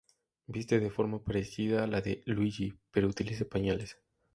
Viste 0.55 0.79
de 0.79 0.89
forma 0.89 1.23
parecida 1.23 1.83
a 1.83 1.85
la 1.85 2.01
de 2.01 2.23
Luigi, 2.25 2.73
pero 2.89 3.07
utiliza 3.07 3.45
pañales. 3.47 3.99